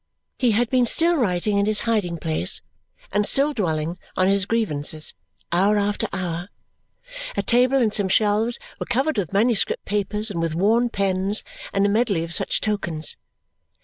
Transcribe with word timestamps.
He 0.39 0.53
had 0.53 0.67
been 0.71 0.87
still 0.87 1.15
writing 1.15 1.59
in 1.59 1.67
his 1.67 1.81
hiding 1.81 2.17
place, 2.17 2.59
and 3.11 3.23
still 3.23 3.53
dwelling 3.53 3.99
on 4.17 4.27
his 4.27 4.45
grievances, 4.45 5.13
hour 5.51 5.77
after 5.77 6.07
hour. 6.11 6.49
A 7.37 7.43
table 7.43 7.77
and 7.77 7.93
some 7.93 8.09
shelves 8.09 8.57
were 8.79 8.87
covered 8.87 9.19
with 9.19 9.31
manuscript 9.31 9.85
papers 9.85 10.31
and 10.31 10.41
with 10.41 10.55
worn 10.55 10.89
pens 10.89 11.43
and 11.71 11.85
a 11.85 11.89
medley 11.89 12.23
of 12.23 12.33
such 12.33 12.61
tokens. 12.61 13.15